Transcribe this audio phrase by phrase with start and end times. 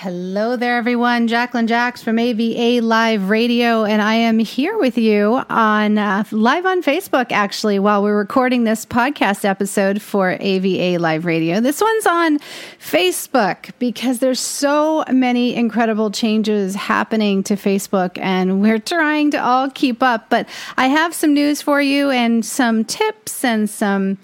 [0.00, 1.26] Hello there, everyone.
[1.26, 6.66] Jacqueline Jax from AVA Live Radio, and I am here with you on uh, live
[6.66, 7.32] on Facebook.
[7.32, 12.40] Actually, while we're recording this podcast episode for AVA Live Radio, this one's on
[12.78, 19.70] Facebook because there's so many incredible changes happening to Facebook, and we're trying to all
[19.70, 20.28] keep up.
[20.28, 24.18] But I have some news for you and some tips and some.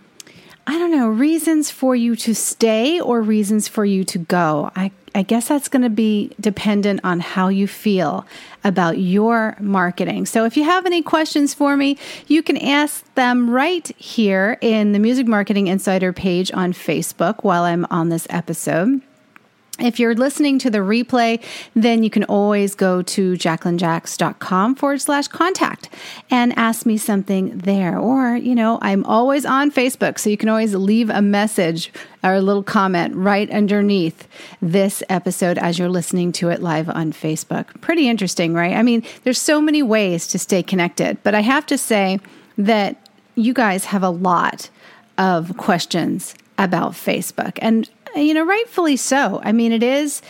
[0.67, 4.71] I don't know, reasons for you to stay or reasons for you to go.
[4.77, 8.27] I I guess that's going to be dependent on how you feel
[8.65, 10.27] about your marketing.
[10.27, 14.93] So if you have any questions for me, you can ask them right here in
[14.93, 19.03] the Music Marketing Insider page on Facebook while I'm on this episode.
[19.83, 21.43] If you're listening to the replay,
[21.75, 25.89] then you can always go to jacquelinejax.com forward slash contact
[26.31, 27.99] and ask me something there.
[27.99, 32.35] Or, you know, I'm always on Facebook, so you can always leave a message or
[32.35, 34.29] a little comment right underneath
[34.61, 37.81] this episode as you're listening to it live on Facebook.
[37.81, 38.77] Pretty interesting, right?
[38.77, 42.21] I mean, there's so many ways to stay connected, but I have to say
[42.57, 44.71] that you guys have a lot
[45.19, 47.59] of questions about Facebook.
[47.61, 49.41] And you know, rightfully so.
[49.45, 50.23] I mean, it is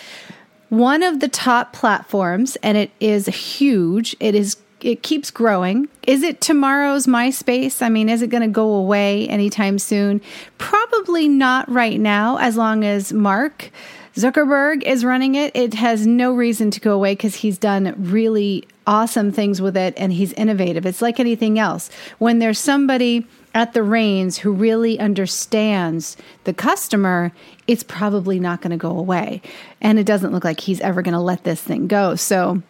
[0.68, 4.16] one of the top platforms and it is huge.
[4.20, 5.88] It is it keeps growing.
[6.06, 7.82] Is it tomorrow's MySpace?
[7.82, 10.20] I mean, is it going to go away anytime soon?
[10.58, 13.70] Probably not right now as long as Mark
[14.14, 15.54] Zuckerberg is running it.
[15.54, 19.94] It has no reason to go away because he's done really awesome things with it
[19.96, 20.84] and he's innovative.
[20.84, 21.88] It's like anything else.
[22.18, 27.32] When there's somebody at the reins who really understands the customer,
[27.66, 29.42] it's probably not going to go away.
[29.80, 32.14] And it doesn't look like he's ever going to let this thing go.
[32.14, 32.62] So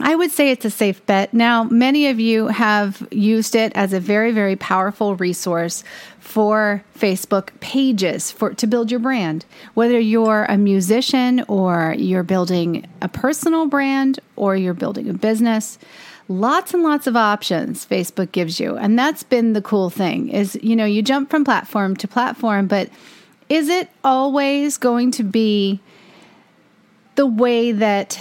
[0.00, 1.32] I would say it's a safe bet.
[1.32, 5.84] Now, many of you have used it as a very, very powerful resource
[6.18, 9.44] for Facebook pages for to build your brand.
[9.74, 15.78] Whether you're a musician or you're building a personal brand or you're building a business,
[16.28, 18.76] lots and lots of options Facebook gives you.
[18.76, 22.66] And that's been the cool thing is, you know, you jump from platform to platform,
[22.66, 22.88] but
[23.48, 25.80] is it always going to be
[27.14, 28.20] the way that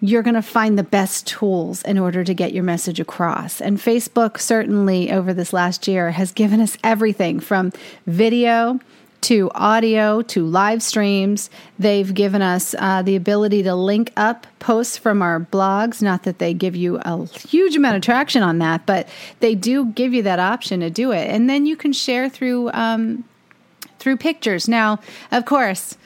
[0.00, 3.60] you're going to find the best tools in order to get your message across.
[3.60, 7.70] And Facebook, certainly over this last year, has given us everything from
[8.06, 8.80] video
[9.22, 11.50] to audio to live streams.
[11.78, 16.02] They've given us uh, the ability to link up posts from our blogs.
[16.02, 19.08] Not that they give you a huge amount of traction on that, but
[19.40, 21.28] they do give you that option to do it.
[21.28, 23.24] And then you can share through um,
[23.98, 24.68] through pictures.
[24.68, 24.98] Now,
[25.30, 25.96] of course,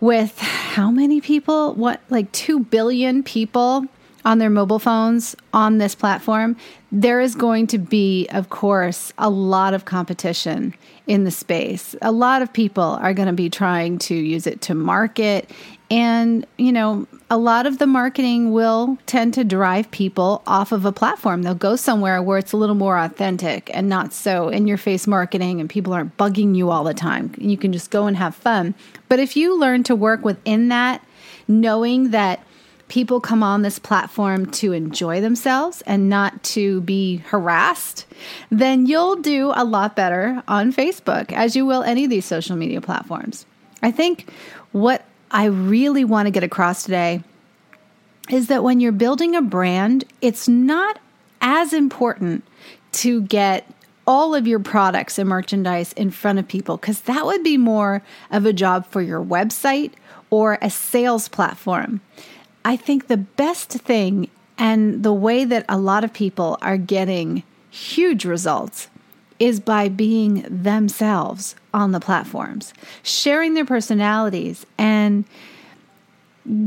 [0.00, 1.74] with how many people?
[1.74, 3.86] What like two billion people
[4.24, 6.56] on their mobile phones on this platform,
[6.90, 10.74] there is going to be, of course, a lot of competition
[11.06, 11.96] in the space.
[12.02, 15.50] A lot of people are going to be trying to use it to market.
[15.90, 20.84] And, you know, a lot of the marketing will tend to drive people off of
[20.84, 21.42] a platform.
[21.42, 25.06] They'll go somewhere where it's a little more authentic and not so in your face
[25.06, 27.34] marketing and people aren't bugging you all the time.
[27.38, 28.74] You can just go and have fun.
[29.08, 31.04] But if you learn to work within that,
[31.48, 32.46] knowing that
[32.92, 38.04] people come on this platform to enjoy themselves and not to be harassed,
[38.50, 42.54] then you'll do a lot better on Facebook, as you will any of these social
[42.54, 43.46] media platforms.
[43.82, 44.30] I think
[44.72, 47.22] what I really want to get across today
[48.28, 50.98] is that when you're building a brand, it's not
[51.40, 52.44] as important
[52.92, 53.66] to get
[54.06, 58.02] all of your products and merchandise in front of people because that would be more
[58.30, 59.92] of a job for your website
[60.28, 62.02] or a sales platform.
[62.64, 64.28] I think the best thing
[64.58, 68.88] and the way that a lot of people are getting huge results
[69.38, 75.24] is by being themselves on the platforms, sharing their personalities and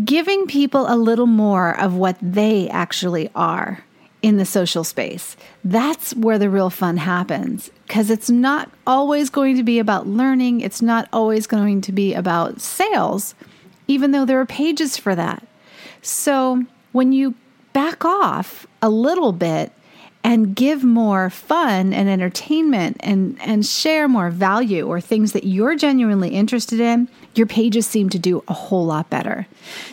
[0.03, 3.83] giving people a little more of what they actually are
[4.21, 5.37] in the social space.
[5.63, 10.61] That's where the real fun happens because it's not always going to be about learning,
[10.61, 13.35] it's not always going to be about sales,
[13.87, 15.44] even though there are pages for that.
[16.05, 17.33] So when you
[17.73, 19.71] back off a little bit
[20.23, 25.75] and give more fun and entertainment and, and share more value or things that you're
[25.75, 29.47] genuinely interested in, your pages seem to do a whole lot better.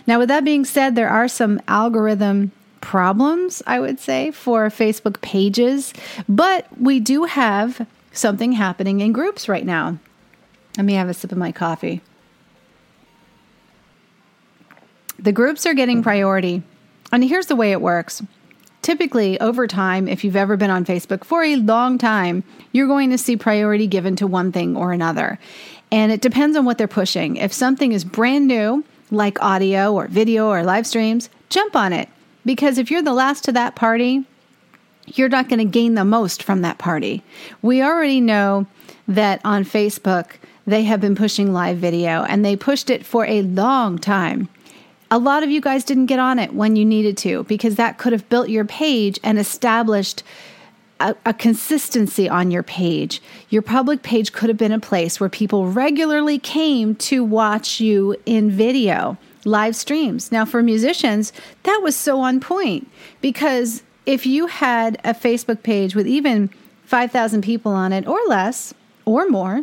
[0.06, 5.20] Now, with that being said, there are some algorithm problems, I would say, for Facebook
[5.22, 5.94] pages,
[6.28, 9.98] but we do have something happening in groups right now.
[10.76, 12.00] Let me have a sip of my coffee.
[15.22, 16.62] The groups are getting priority.
[17.12, 18.22] And here's the way it works.
[18.82, 22.42] Typically, over time, if you've ever been on Facebook for a long time,
[22.72, 25.38] you're going to see priority given to one thing or another.
[25.92, 27.36] And it depends on what they're pushing.
[27.36, 32.08] If something is brand new, like audio or video or live streams, jump on it.
[32.44, 34.24] Because if you're the last to that party,
[35.06, 37.22] you're not going to gain the most from that party.
[37.60, 38.66] We already know
[39.06, 40.32] that on Facebook,
[40.66, 44.48] they have been pushing live video and they pushed it for a long time.
[45.12, 47.98] A lot of you guys didn't get on it when you needed to because that
[47.98, 50.22] could have built your page and established
[51.00, 53.20] a, a, consistency on your page.
[53.50, 58.16] Your public page could have been a place where people regularly came to watch you
[58.24, 60.32] in video, live streams.
[60.32, 65.94] Now, for musicians, that was so on point because if you had a Facebook page
[65.94, 66.48] with even
[66.86, 68.72] 5,000 people on it or less
[69.04, 69.62] or more,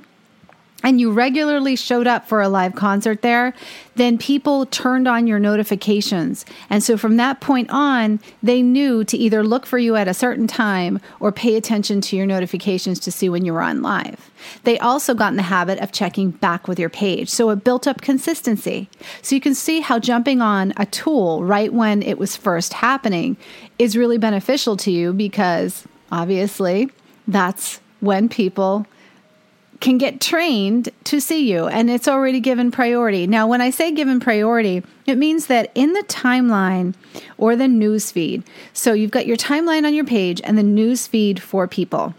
[0.83, 3.53] and you regularly showed up for a live concert there,
[3.95, 6.45] then people turned on your notifications.
[6.69, 10.13] And so from that point on, they knew to either look for you at a
[10.13, 14.31] certain time or pay attention to your notifications to see when you were on live.
[14.63, 17.29] They also got in the habit of checking back with your page.
[17.29, 18.89] So it built up consistency.
[19.21, 23.35] So you can see how jumping on a tool right when it was first happening
[23.77, 26.89] is really beneficial to you because obviously
[27.27, 28.87] that's when people
[29.79, 33.27] can get trained to see you and it's already given priority.
[33.27, 36.95] Now, when I say given priority, it means that in the timeline
[37.37, 38.43] or the news feed,
[38.73, 42.13] so you've got your timeline on your page and the news feed for people.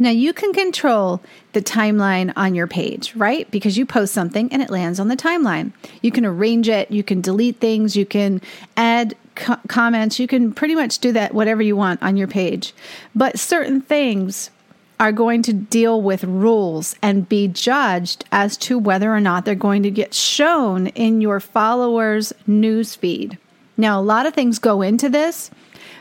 [0.00, 1.20] Now, you can control
[1.54, 3.50] the timeline on your page, right?
[3.50, 5.72] Because you post something and it lands on the timeline.
[6.02, 8.40] You can arrange it, you can delete things, you can
[8.76, 12.74] add co- comments, you can pretty much do that whatever you want on your page.
[13.12, 14.50] But certain things
[15.00, 19.54] are going to deal with rules and be judged as to whether or not they're
[19.54, 23.38] going to get shown in your followers' newsfeed.
[23.76, 25.50] Now, a lot of things go into this,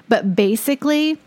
[0.10, 1.20] but basically,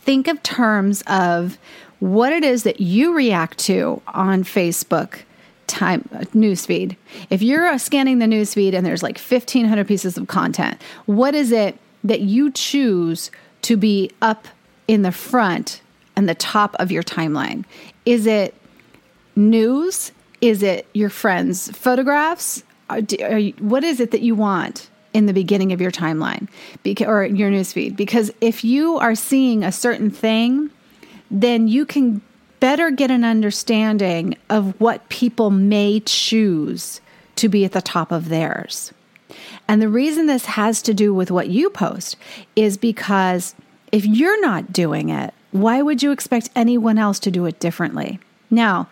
[0.00, 1.58] think of terms of
[2.00, 5.20] what it is that you react to on Facebook
[5.66, 6.96] time uh, newsfeed.
[7.30, 11.52] If you're uh, scanning the newsfeed and there's like 1500 pieces of content, what is
[11.52, 13.30] it that you choose
[13.62, 14.48] to be up
[14.88, 15.81] in the front
[16.16, 17.64] and the top of your timeline?
[18.04, 18.54] Is it
[19.36, 20.12] news?
[20.40, 22.64] Is it your friends' photographs?
[22.90, 26.48] Are, are you, what is it that you want in the beginning of your timeline
[26.84, 27.96] Beca- or your newsfeed?
[27.96, 30.70] Because if you are seeing a certain thing,
[31.30, 32.20] then you can
[32.60, 37.00] better get an understanding of what people may choose
[37.36, 38.92] to be at the top of theirs.
[39.68, 42.16] And the reason this has to do with what you post
[42.54, 43.54] is because
[43.90, 48.18] if you're not doing it, why would you expect anyone else to do it differently?
[48.50, 48.88] Now,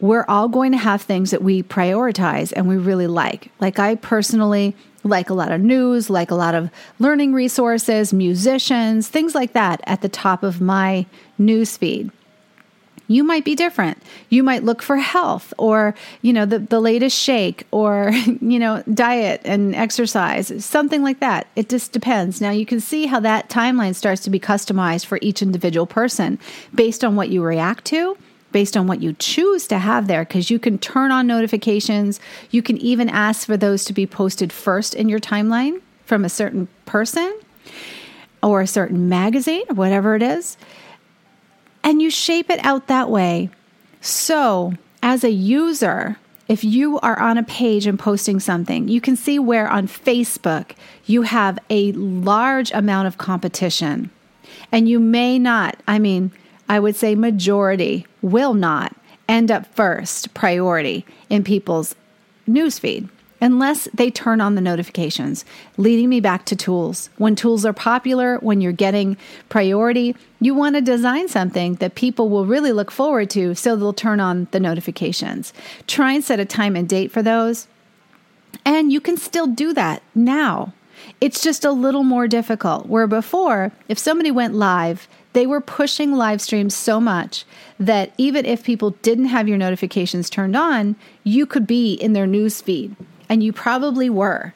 [0.00, 3.52] we're all going to have things that we prioritize and we really like.
[3.60, 4.74] Like, I personally
[5.04, 9.80] like a lot of news, like a lot of learning resources, musicians, things like that
[9.84, 11.06] at the top of my
[11.38, 12.10] news feed.
[13.12, 14.02] You might be different.
[14.30, 18.10] You might look for health or, you know, the, the latest shake or,
[18.40, 21.46] you know, diet and exercise, something like that.
[21.54, 22.40] It just depends.
[22.40, 26.38] Now you can see how that timeline starts to be customized for each individual person
[26.74, 28.16] based on what you react to
[28.52, 32.20] based on what you choose to have there because you can turn on notifications.
[32.50, 36.28] You can even ask for those to be posted first in your timeline from a
[36.28, 37.40] certain person
[38.42, 40.56] or a certain magazine whatever it is
[41.84, 43.50] and you shape it out that way.
[44.00, 46.16] So, as a user,
[46.48, 50.72] if you are on a page and posting something, you can see where on Facebook
[51.06, 54.10] you have a large amount of competition.
[54.70, 56.32] And you may not, I mean,
[56.68, 58.94] I would say majority will not
[59.28, 61.94] end up first priority in people's
[62.48, 63.08] newsfeed
[63.42, 65.44] unless they turn on the notifications,
[65.76, 67.10] leading me back to tools.
[67.18, 69.16] When tools are popular, when you're getting
[69.48, 73.92] priority, you want to design something that people will really look forward to so they'll
[73.92, 75.52] turn on the notifications.
[75.88, 77.66] Try and set a time and date for those.
[78.64, 80.72] And you can still do that now.
[81.20, 82.86] It's just a little more difficult.
[82.86, 87.44] Where before, if somebody went live, they were pushing live streams so much
[87.80, 90.94] that even if people didn't have your notifications turned on,
[91.24, 92.94] you could be in their news feed
[93.32, 94.52] and you probably were.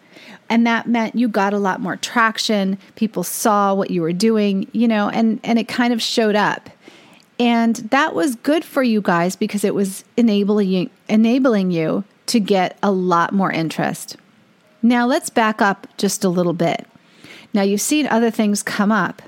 [0.51, 2.77] And that meant you got a lot more traction.
[2.95, 6.69] People saw what you were doing, you know, and, and it kind of showed up.
[7.39, 12.77] And that was good for you guys because it was enabling enabling you to get
[12.83, 14.19] a lot more interest.
[14.83, 16.87] Now let's back up just a little bit.
[17.55, 19.23] Now you've seen other things come up,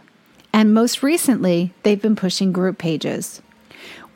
[0.52, 3.40] and most recently they've been pushing group pages.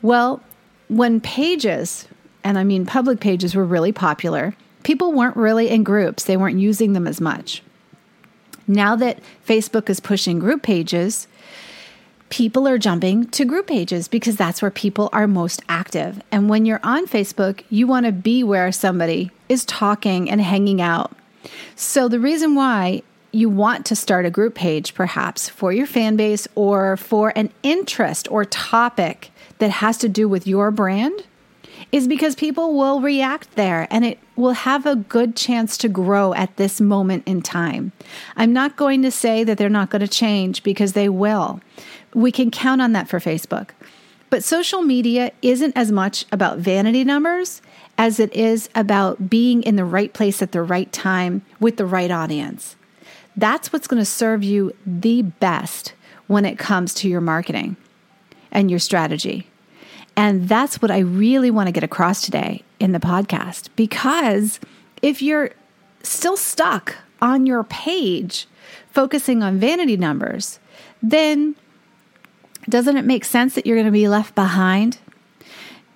[0.03, 0.43] Well,
[0.89, 2.07] when pages,
[2.43, 6.59] and I mean public pages, were really popular, people weren't really in groups, they weren't
[6.59, 7.63] using them as much.
[8.67, 11.27] Now that Facebook is pushing group pages,
[12.29, 16.21] people are jumping to group pages because that's where people are most active.
[16.31, 20.81] And when you're on Facebook, you want to be where somebody is talking and hanging
[20.81, 21.15] out.
[21.75, 26.15] So the reason why you want to start a group page, perhaps for your fan
[26.15, 31.25] base or for an interest or topic that has to do with your brand,
[31.91, 36.33] is because people will react there and it will have a good chance to grow
[36.33, 37.91] at this moment in time.
[38.35, 41.61] I'm not going to say that they're not going to change because they will.
[42.13, 43.69] We can count on that for Facebook.
[44.29, 47.61] But social media isn't as much about vanity numbers
[47.97, 51.85] as it is about being in the right place at the right time with the
[51.85, 52.75] right audience.
[53.35, 55.93] That's what's going to serve you the best
[56.27, 57.75] when it comes to your marketing
[58.51, 59.47] and your strategy.
[60.15, 63.69] And that's what I really want to get across today in the podcast.
[63.75, 64.59] Because
[65.01, 65.51] if you're
[66.03, 68.47] still stuck on your page
[68.91, 70.59] focusing on vanity numbers,
[71.01, 71.55] then
[72.69, 74.99] doesn't it make sense that you're going to be left behind?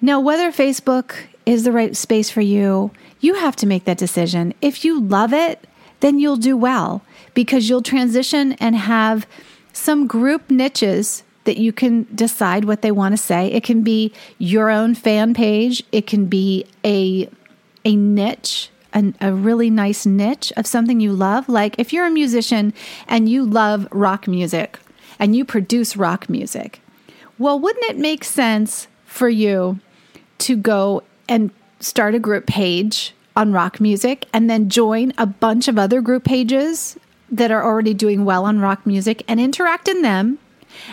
[0.01, 4.53] Now, whether Facebook is the right space for you, you have to make that decision.
[4.61, 5.65] If you love it,
[6.01, 7.01] then you'll do well
[7.33, 9.25] because you'll transition and have
[9.73, 13.47] some group niches that you can decide what they want to say.
[13.47, 17.29] It can be your own fan page, it can be a
[17.85, 21.47] a niche, a, a really nice niche of something you love.
[21.47, 22.73] Like if you're a musician
[23.07, 24.77] and you love rock music
[25.19, 26.81] and you produce rock music,
[27.39, 29.79] well, wouldn't it make sense for you
[30.39, 31.49] to go and
[31.79, 36.25] start a group page on rock music and then join a bunch of other group
[36.25, 36.97] pages
[37.31, 40.39] that are already doing well on rock music and interact in them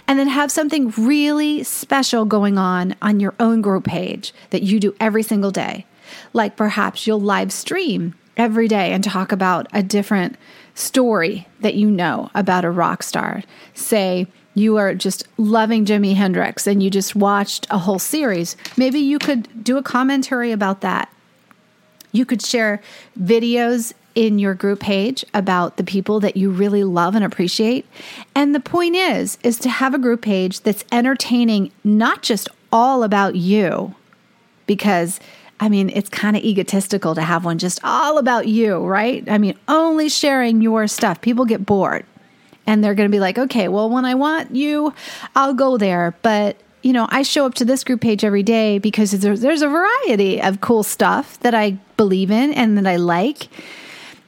[0.06, 4.80] and then have something really special going on on your own group page that you
[4.80, 5.86] do every single day.
[6.32, 10.36] Like perhaps you'll live stream every day and talk about a different
[10.74, 13.42] story that you know about a rock star.
[13.74, 19.00] Say, you are just loving Jimi Hendrix and you just watched a whole series, maybe
[19.00, 21.12] you could do a commentary about that.
[22.12, 22.80] You could share
[23.20, 27.86] videos in your group page about the people that you really love and appreciate.
[28.34, 33.02] And the point is is to have a group page that's entertaining not just all
[33.02, 33.94] about you
[34.66, 35.20] because
[35.60, 39.26] I mean, it's kind of egotistical to have one just all about you, right?
[39.30, 41.20] I mean, only sharing your stuff.
[41.20, 42.04] People get bored
[42.66, 44.92] and they're going to be like, okay, well, when I want you,
[45.36, 46.16] I'll go there.
[46.22, 49.62] But, you know, I show up to this group page every day because there's, there's
[49.62, 53.48] a variety of cool stuff that I believe in and that I like.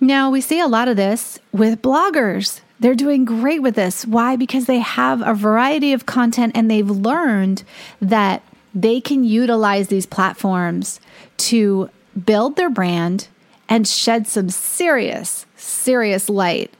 [0.01, 2.61] Now, we see a lot of this with bloggers.
[2.79, 4.07] They're doing great with this.
[4.07, 4.37] Why?
[4.37, 7.63] Because they have a variety of content and they've learned
[8.01, 8.43] that
[8.75, 11.01] they can utilize these platforms
[11.39, 11.89] to
[12.25, 13.29] build their brand
[13.69, 16.73] and shed some serious, serious light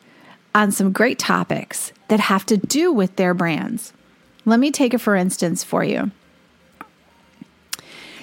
[0.55, 3.93] on some great topics that have to do with their brands.
[4.45, 6.11] Let me take it for instance for you.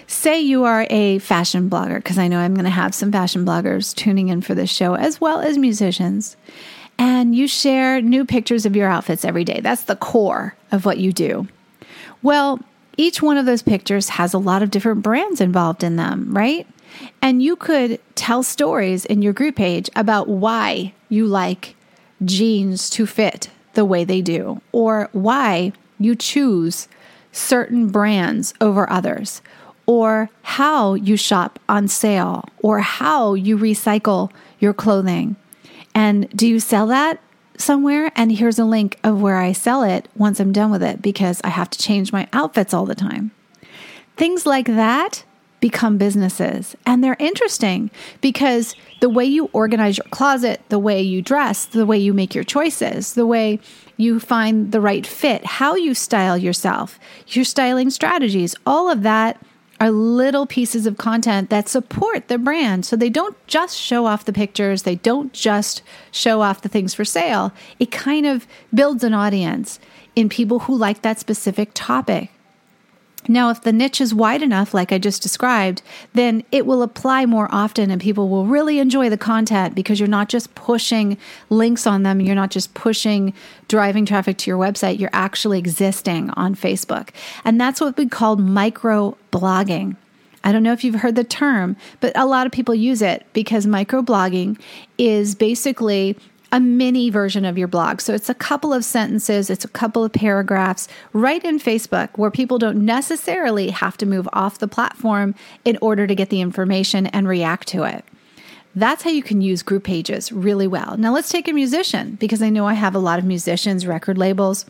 [0.08, 3.46] Say you are a fashion blogger, because I know I'm going to have some fashion
[3.46, 6.36] bloggers tuning in for this show, as well as musicians,
[6.98, 9.60] and you share new pictures of your outfits every day.
[9.62, 11.48] That's the core of what you do.
[12.22, 12.60] Well,
[12.98, 16.68] each one of those pictures has a lot of different brands involved in them, right?
[17.22, 21.76] And you could tell stories in your group page about why you like
[22.24, 26.88] jeans to fit the way they do, or why you choose
[27.32, 29.42] certain brands over others,
[29.86, 35.36] or how you shop on sale, or how you recycle your clothing.
[35.94, 37.20] And do you sell that
[37.58, 38.12] somewhere?
[38.16, 41.42] And here's a link of where I sell it once I'm done with it because
[41.44, 43.32] I have to change my outfits all the time.
[44.16, 45.24] Things like that
[45.60, 46.75] become businesses.
[46.86, 51.86] And they're interesting because the way you organize your closet, the way you dress, the
[51.86, 53.62] way you make your choices, the way
[53.96, 59.40] you find the right fit, how you style yourself, your styling strategies, all of that
[59.84, 62.86] are little pieces of content that support the brand.
[62.86, 66.94] So they don't just show off the pictures, they don't just show off the things
[66.94, 67.52] for sale.
[67.80, 69.82] It kind of builds an audience
[70.16, 72.30] in people who like that specific topic.
[73.27, 75.82] Now, if the niche is wide enough, like I just described,
[76.13, 80.10] then it will apply more often and people will really enjoy the content because you're
[80.10, 81.18] not just pushing
[81.50, 82.20] links on them.
[82.20, 83.34] You're not just pushing
[83.68, 85.00] driving traffic to your website.
[85.00, 87.10] You're actually existing on Facebook.
[87.46, 89.96] And that's what we call micro blogging.
[90.44, 93.25] I don't know if you've heard the term, but a lot of people use it
[93.32, 94.60] because microblogging
[94.98, 96.18] is basically
[96.54, 98.00] a mini version of your blog.
[98.00, 102.30] So it's a couple of sentences, it's a couple of paragraphs right in Facebook where
[102.30, 105.34] people don't necessarily have to move off the platform
[105.66, 108.06] in order to get the information and react to it.
[108.76, 110.96] That's how you can use group pages really well.
[110.96, 114.20] Now let's take a musician because I know I have a lot of musicians, record
[114.20, 114.68] labels.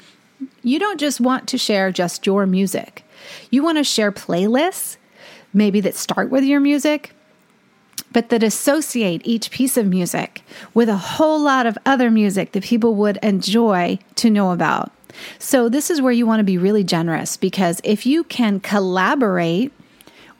[0.61, 3.03] you don't just want to share just your music.
[3.49, 4.95] You want to share playlists,
[5.53, 7.13] maybe that start with your music,
[8.13, 10.41] but that associate each piece of music
[10.73, 14.91] with a whole lot of other music that people would enjoy to know about.
[15.37, 19.71] So, this is where you want to be really generous because if you can collaborate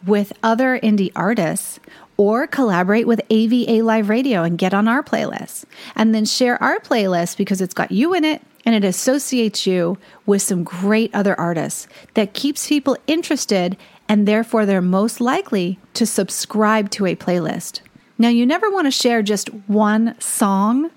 [0.05, 1.79] with other indie artists
[2.17, 5.65] or collaborate with AVA Live Radio and get on our playlist
[5.95, 9.97] and then share our playlist because it's got you in it and it associates you
[10.25, 16.05] with some great other artists that keeps people interested and therefore they're most likely to
[16.05, 17.81] subscribe to a playlist.
[18.17, 20.91] Now, you never want to share just one song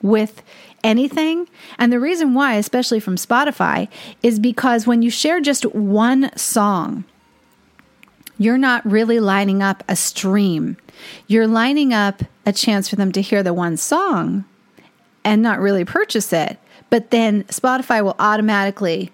[0.00, 0.42] with
[0.82, 1.48] anything.
[1.78, 3.88] And the reason why, especially from Spotify,
[4.22, 7.04] is because when you share just one song,
[8.38, 10.76] you're not really lining up a stream.
[11.26, 14.44] You're lining up a chance for them to hear the one song
[15.24, 16.58] and not really purchase it.
[16.90, 19.12] But then Spotify will automatically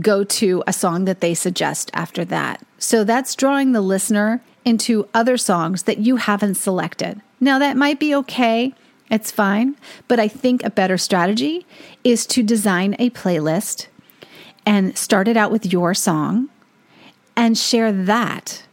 [0.00, 2.64] go to a song that they suggest after that.
[2.78, 7.20] So that's drawing the listener into other songs that you haven't selected.
[7.40, 8.74] Now, that might be okay.
[9.10, 9.76] It's fine.
[10.08, 11.66] But I think a better strategy
[12.02, 13.86] is to design a playlist
[14.66, 16.48] and start it out with your song
[17.36, 18.64] and share that.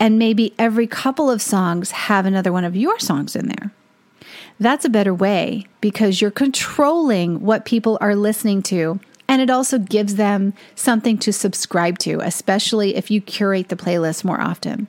[0.00, 3.72] And maybe every couple of songs have another one of your songs in there.
[4.58, 9.00] That's a better way because you're controlling what people are listening to.
[9.26, 14.24] And it also gives them something to subscribe to, especially if you curate the playlist
[14.24, 14.88] more often.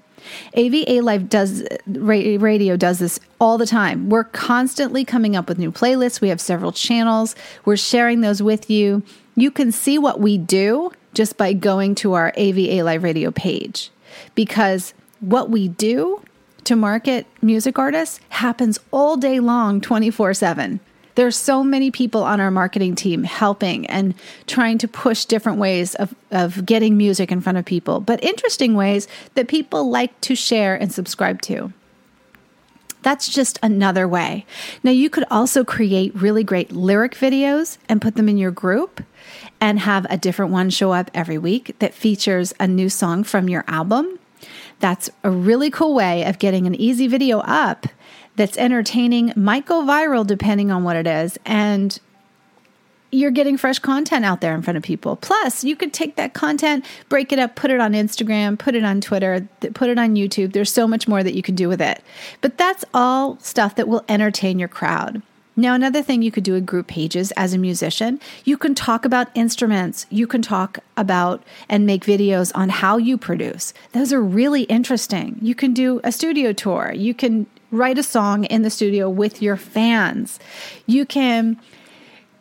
[0.53, 4.09] AVA Live does radio does this all the time.
[4.09, 6.21] We're constantly coming up with new playlists.
[6.21, 7.35] We have several channels.
[7.63, 9.03] We're sharing those with you.
[9.35, 13.91] You can see what we do just by going to our AVA Live Radio page
[14.33, 16.21] because what we do
[16.63, 20.79] to market music artists happens all day long 24/7.
[21.15, 24.13] There's so many people on our marketing team helping and
[24.47, 28.75] trying to push different ways of, of getting music in front of people, but interesting
[28.75, 31.71] ways that people like to share and subscribe to.
[33.01, 34.47] That's just another way.
[34.83, 39.03] Now, you could also create really great lyric videos and put them in your group
[39.61, 43.47] and have a different one show up every week that features a new song from
[43.47, 44.17] your album.
[44.79, 47.85] That's a really cool way of getting an easy video up
[48.35, 51.99] that's entertaining, might go viral depending on what it is, and
[53.11, 55.15] you're getting fresh content out there in front of people.
[55.15, 58.83] Plus, you could take that content, break it up, put it on Instagram, put it
[58.83, 60.53] on Twitter, put it on YouTube.
[60.53, 62.03] There's so much more that you can do with it.
[62.41, 65.21] But that's all stuff that will entertain your crowd.
[65.57, 69.05] Now, another thing you could do in group pages as a musician, you can talk
[69.05, 70.05] about instruments.
[70.09, 73.73] You can talk about and make videos on how you produce.
[73.93, 75.37] Those are really interesting.
[75.41, 76.91] You can do a studio tour.
[76.93, 80.39] You can write a song in the studio with your fans.
[80.85, 81.59] You can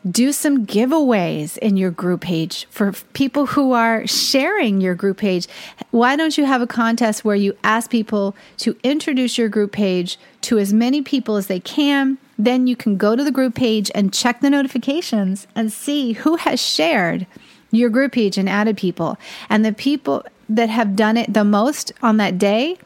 [0.09, 5.47] do some giveaways in your group page for people who are sharing your group page.
[5.91, 10.19] Why don't you have a contest where you ask people to introduce your group page
[10.43, 12.19] to as many people as they can?
[12.39, 16.37] Then you can go to the group page and check the notifications and see who
[16.37, 17.27] has shared
[17.71, 19.17] your group page and added people.
[19.49, 22.77] And the people that have done it the most on that day,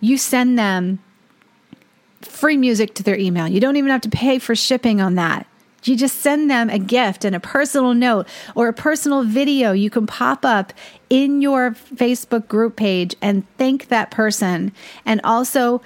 [0.00, 1.00] you send them
[2.26, 3.48] free music to their email.
[3.48, 5.46] You don't even have to pay for shipping on that.
[5.84, 9.90] You just send them a gift and a personal note or a personal video you
[9.90, 10.72] can pop up
[11.10, 14.72] in your Facebook group page and thank that person.
[15.04, 15.82] And also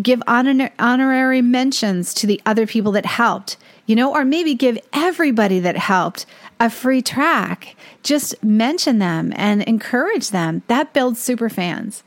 [0.00, 4.78] give honor- honorary mentions to the other people that helped, you know, or maybe give
[4.92, 6.26] everybody that helped
[6.60, 7.76] a free track.
[8.02, 10.62] Just mention them and encourage them.
[10.66, 12.02] That builds super fans.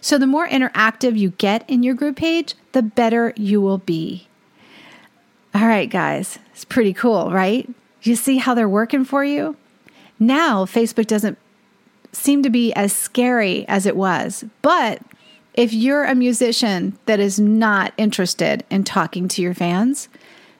[0.00, 4.28] So, the more interactive you get in your group page, the better you will be.
[5.54, 7.68] All right, guys, it's pretty cool, right?
[8.02, 9.56] You see how they're working for you?
[10.18, 11.38] Now, Facebook doesn't
[12.12, 14.44] seem to be as scary as it was.
[14.62, 15.02] But
[15.54, 20.08] if you're a musician that is not interested in talking to your fans,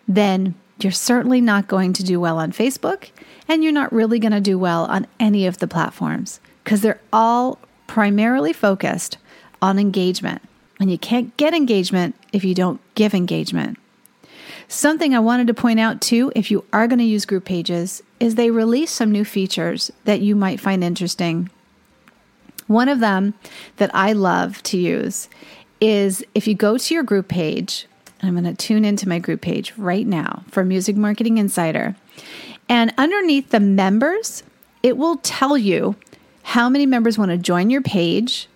[0.07, 3.11] then you're certainly not going to do well on Facebook
[3.49, 7.01] and you're not really going to do well on any of the platforms because they're
[7.13, 9.19] all primarily focused
[9.65, 10.43] on engagement.
[10.79, 13.79] And you can't get engagement if you don't give engagement.
[14.69, 18.03] Something I wanted to point out too, if you are going to use group pages,
[18.21, 21.49] is they release some new features that you might find interesting.
[22.67, 23.33] One of them
[23.77, 25.31] that I love to use
[25.81, 27.87] is if you go to your group page,
[28.23, 31.97] I'm going to tune into my group page right now for Music Marketing Insider.
[32.69, 34.43] And underneath the members,
[34.83, 35.97] it will tell you
[36.43, 38.49] how many members want to join your page,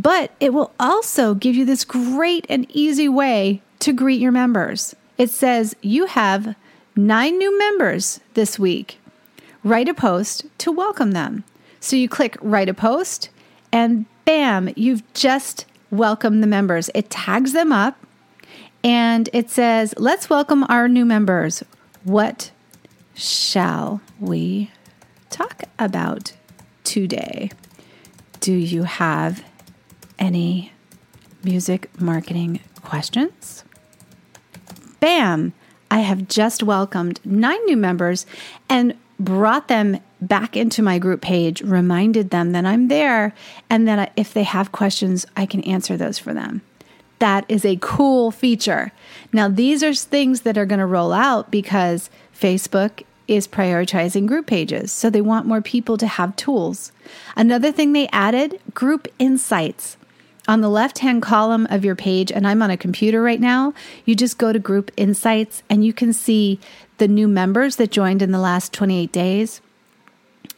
[0.00, 4.96] but it will also give you this great and easy way to greet your members.
[5.18, 6.54] It says you have
[6.96, 8.98] nine new members this week.
[9.62, 11.44] write a post to welcome them.
[11.80, 13.28] So you click write a post,
[13.70, 16.88] and bam, you've just welcomed the members.
[16.94, 17.98] It tags them up
[18.82, 21.62] and it says, Let's welcome our new members.
[22.04, 22.52] What
[23.14, 24.70] shall we
[25.28, 26.32] talk about
[26.84, 27.50] today?
[28.40, 29.44] Do you have
[30.20, 30.72] any
[31.42, 33.64] music marketing questions?
[35.00, 35.52] Bam!
[35.90, 38.26] I have just welcomed nine new members
[38.68, 43.34] and brought them back into my group page, reminded them that I'm there,
[43.68, 46.62] and that if they have questions, I can answer those for them.
[47.18, 48.92] That is a cool feature.
[49.32, 54.46] Now, these are things that are going to roll out because Facebook is prioritizing group
[54.46, 54.90] pages.
[54.90, 56.92] So they want more people to have tools.
[57.36, 59.96] Another thing they added group insights.
[60.50, 63.72] On the left hand column of your page, and I'm on a computer right now,
[64.04, 66.58] you just go to group insights and you can see
[66.98, 69.60] the new members that joined in the last 28 days.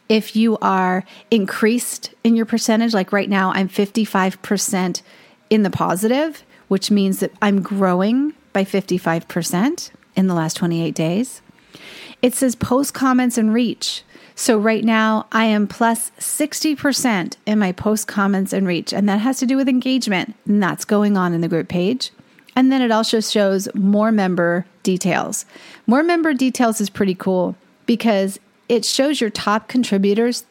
[0.08, 5.02] If you are increased in your percentage, like right now, I'm 55%
[5.50, 11.42] in the positive, which means that I'm growing by 55% in the last 28 days.
[12.22, 14.04] It says post comments and reach.
[14.42, 19.20] So right now I am plus 60% in my post comments and reach, and that
[19.20, 22.10] has to do with engagement, and that's going on in the group page.
[22.56, 25.46] And then it also shows more member details.
[25.86, 27.54] More member details is pretty cool
[27.86, 30.44] because it shows your top contributors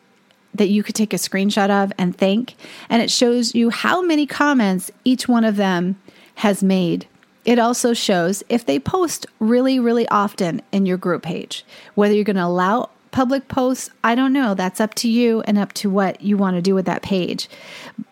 [0.54, 2.56] that you could take a screenshot of and thank,
[2.89, 5.99] and it shows you how many comments each one of them
[6.36, 7.08] has made.
[7.43, 11.65] It also shows if they post really, really often in your group page.
[11.95, 14.54] Whether you're going to allow public posts, I don't know.
[14.54, 17.50] That's up to you and up to what you want to do with that page.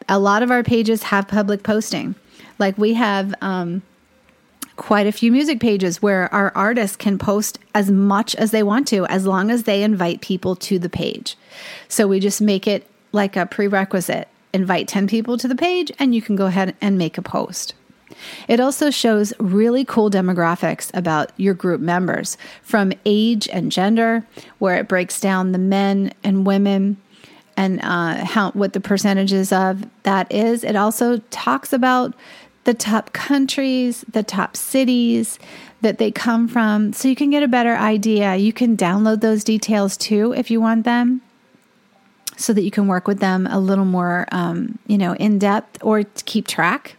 [0.07, 2.15] A lot of our pages have public posting.
[2.57, 3.81] Like we have um,
[4.75, 8.87] quite a few music pages where our artists can post as much as they want
[8.89, 11.37] to, as long as they invite people to the page.
[11.87, 16.15] So we just make it like a prerequisite invite 10 people to the page, and
[16.15, 17.73] you can go ahead and make a post.
[18.47, 24.25] It also shows really cool demographics about your group members from age and gender,
[24.59, 26.97] where it breaks down the men and women
[27.57, 30.63] and uh, how what the percentages of that is.
[30.63, 32.13] It also talks about
[32.63, 35.39] the top countries, the top cities
[35.81, 38.35] that they come from, so you can get a better idea.
[38.35, 41.21] You can download those details too if you want them
[42.37, 45.77] so that you can work with them a little more, um, you know, in depth
[45.83, 46.95] or keep track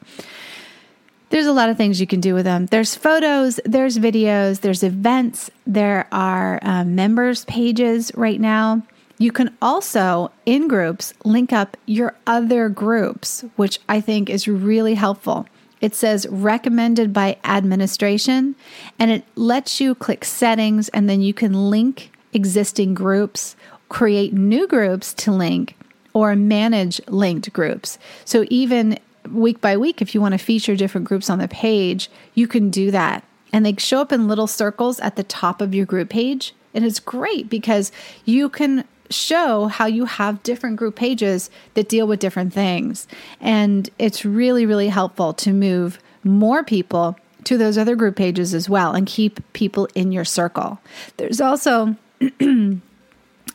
[1.31, 2.66] there's a lot of things you can do with them.
[2.66, 8.83] There's photos, there's videos, there's events, there are um, members pages right now.
[9.19, 14.95] You can also, in groups, link up your other groups, which I think is really
[14.95, 15.47] helpful.
[15.81, 18.55] It says recommended by administration,
[18.99, 23.57] and it lets you click settings, and then you can link existing groups,
[23.88, 25.77] create new groups to link,
[26.12, 27.99] or manage linked groups.
[28.25, 32.11] So even week by week, if you want to feature different groups on the page,
[32.35, 33.24] you can do that.
[33.52, 36.54] And they show up in little circles at the top of your group page.
[36.72, 37.90] And it's great because
[38.24, 43.09] you can show how you have different group pages that deal with different things.
[43.40, 48.68] And it's really, really helpful to move more people to those other group pages as
[48.68, 50.78] well and keep people in your circle.
[51.16, 51.96] There's also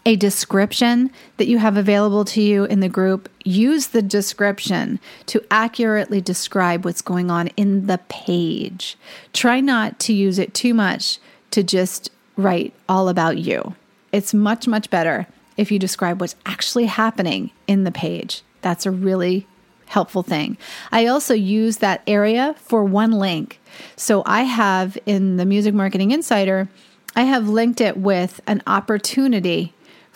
[0.06, 5.44] a description that you have available to you in the group, use the description to
[5.50, 8.98] accurately describe what's going on in the page.
[9.34, 11.18] Try not to use it too much
[11.52, 13.76] to just write all about you.
[14.12, 15.26] It's much, much better
[15.58, 18.44] if you describe what's actually happening in the page.
[18.62, 19.48] That's a really
[19.88, 20.58] helpful thing.
[20.91, 23.60] I also use that area for one link.
[23.96, 26.68] So I have in the Music Marketing Insider,
[27.15, 29.74] I have linked it with an opportunity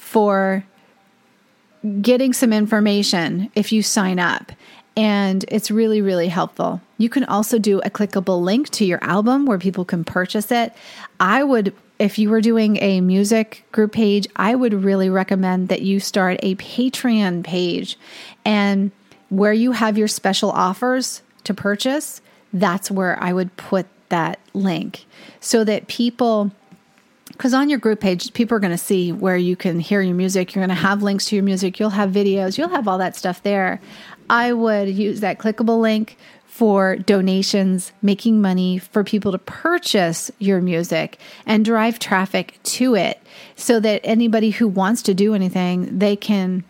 [0.10, 0.66] for
[2.02, 4.52] getting some information if you sign up.
[4.98, 6.82] And it's really, really helpful.
[6.98, 10.74] You can also do a clickable link to your album where people can purchase it.
[11.20, 15.84] I would, if you were doing a music group page, I would really recommend that
[15.84, 17.96] you start a Patreon page
[18.44, 18.90] and
[19.30, 22.20] where you have your special offers to purchase,
[22.52, 25.06] that's where I would put that link
[25.40, 26.52] so that people
[27.40, 30.14] because on your group page, people are going to see where you can hear your
[30.14, 30.54] music.
[30.54, 31.80] You're going to have links to your music.
[31.80, 32.58] You'll have videos.
[32.58, 33.80] You'll have all that stuff there.
[34.30, 40.60] I would use that clickable link for donations, making money for people to purchase your
[40.60, 43.22] music and drive traffic to it
[43.56, 46.66] so that anybody who wants to do anything, they can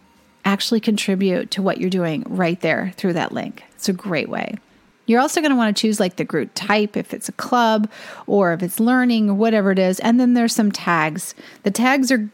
[0.46, 3.64] actually contribute to what you're doing right there through that link.
[3.72, 4.54] It's a great way.
[5.10, 7.90] You're also going to want to choose like the group type, if it's a club
[8.28, 10.00] or if it's learning or whatever it is.
[10.02, 11.34] And then there's some tags.
[11.64, 12.30] The tags are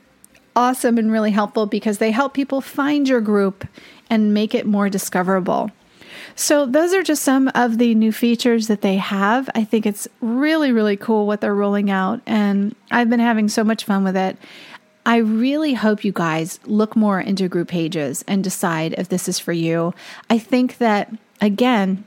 [0.57, 3.65] awesome and really helpful because they help people find your group
[4.09, 5.71] and make it more discoverable.
[6.35, 9.49] So, those are just some of the new features that they have.
[9.55, 13.63] I think it's really, really cool what they're rolling out, and I've been having so
[13.63, 14.37] much fun with it.
[15.05, 19.39] I really hope you guys look more into group pages and decide if this is
[19.39, 19.93] for you.
[20.29, 22.03] I think that, again,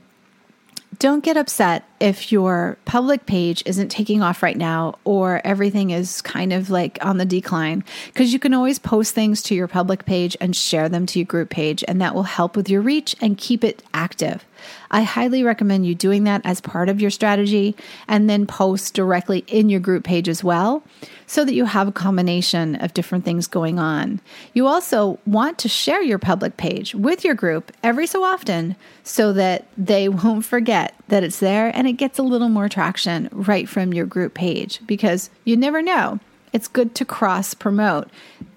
[0.99, 6.23] don't get upset if your public page isn't taking off right now or everything is
[6.23, 10.05] kind of like on the decline because you can always post things to your public
[10.05, 13.17] page and share them to your group page and that will help with your reach
[13.21, 14.45] and keep it active.
[14.91, 19.45] I highly recommend you doing that as part of your strategy and then post directly
[19.47, 20.83] in your group page as well
[21.27, 24.21] so that you have a combination of different things going on.
[24.55, 29.33] You also want to share your public page with your group every so often so
[29.35, 33.69] that they won't forget that it's there and it gets a little more traction right
[33.69, 36.21] from your group page because you never know.
[36.53, 38.09] It's good to cross promote.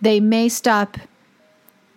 [0.01, 0.97] They may stop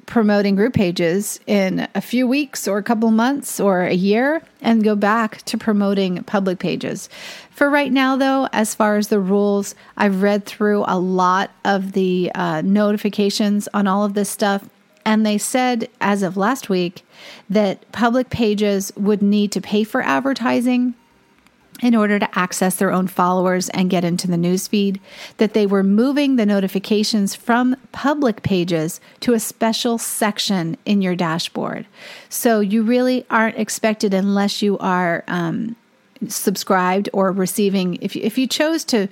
[0.06, 4.84] promoting group pages in a few weeks or a couple months or a year and
[4.84, 7.08] go back to promoting public pages.
[7.50, 11.92] For right now, though, as far as the rules, I've read through a lot of
[11.92, 14.68] the uh, notifications on all of this stuff.
[15.06, 17.06] And they said, as of last week,
[17.50, 20.94] that public pages would need to pay for advertising
[21.82, 25.00] in order to access their own followers and get into the newsfeed,
[25.38, 31.16] that they were moving the notifications from public pages to a special section in your
[31.16, 31.86] dashboard.
[32.28, 35.76] So you really aren't expected unless you are um,
[36.28, 37.98] subscribed or receiving.
[38.00, 39.08] If you, if you chose to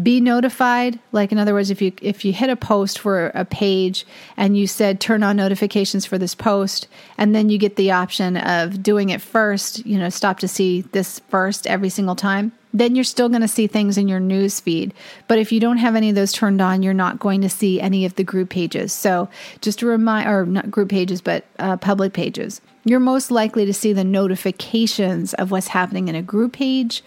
[0.00, 0.98] be notified.
[1.12, 4.56] Like in other words if you if you hit a post for a page and
[4.56, 6.86] you said turn on notifications for this post
[7.18, 10.82] and then you get the option of doing it first you know stop to see
[10.82, 14.60] this first every single time then you're still going to see things in your news
[14.60, 14.94] feed.
[15.26, 17.80] But if you don't have any of those turned on you're not going to see
[17.80, 18.92] any of the group pages.
[18.92, 19.28] So
[19.60, 23.74] just a remind or not group pages but uh, public pages you're most likely to
[23.74, 27.02] see the notifications of what's happening in a group page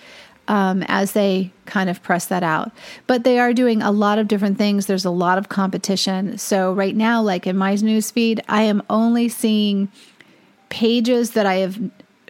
[0.48, 2.72] um, as they kind of press that out.
[3.08, 4.86] But they are doing a lot of different things.
[4.86, 6.38] There's a lot of competition.
[6.38, 9.90] So right now, like in my news feed, I am only seeing
[10.70, 11.80] pages that I have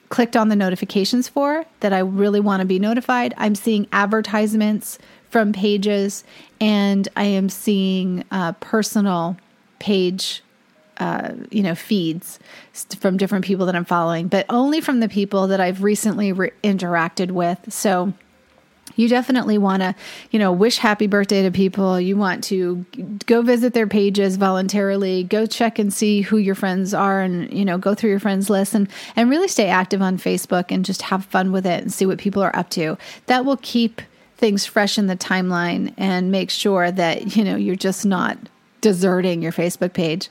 [0.09, 3.33] clicked on the notifications for that I really want to be notified.
[3.37, 4.99] I'm seeing advertisements
[5.31, 6.23] from pages,
[6.61, 9.37] and I am seeing uh, personal
[9.79, 10.43] page
[10.97, 12.39] uh, you know feeds
[12.99, 16.51] from different people that I'm following, but only from the people that I've recently re-
[16.63, 17.71] interacted with.
[17.71, 18.13] So
[18.95, 19.95] you definitely want to,
[20.31, 21.99] you know, wish happy birthday to people.
[21.99, 22.85] You want to
[23.25, 27.65] go visit their pages voluntarily, go check and see who your friends are and, you
[27.65, 31.03] know, go through your friends list and and really stay active on Facebook and just
[31.03, 32.97] have fun with it and see what people are up to.
[33.25, 34.01] That will keep
[34.37, 38.37] things fresh in the timeline and make sure that, you know, you're just not
[38.83, 40.29] deserting your Facebook page.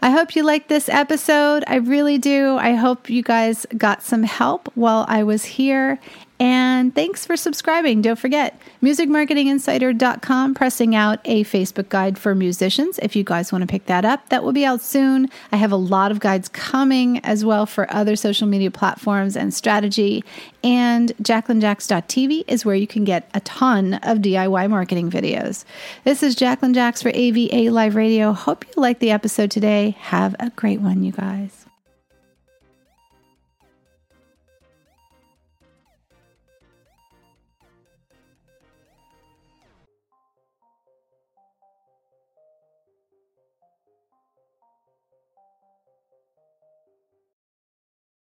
[0.00, 1.62] I hope you liked this episode.
[1.66, 2.56] I really do.
[2.56, 6.00] I hope you guys got some help while I was here.
[6.42, 8.02] And thanks for subscribing.
[8.02, 12.98] Don't forget, musicmarketinginsider.com pressing out a Facebook guide for musicians.
[13.00, 15.30] If you guys want to pick that up, that will be out soon.
[15.52, 19.54] I have a lot of guides coming as well for other social media platforms and
[19.54, 20.24] strategy.
[20.64, 25.64] And JacquelineJax.tv is where you can get a ton of DIY marketing videos.
[26.02, 28.32] This is Jacqueline Jax for AVA Live Radio.
[28.32, 29.94] Hope you liked the episode today.
[30.00, 31.61] Have a great one, you guys.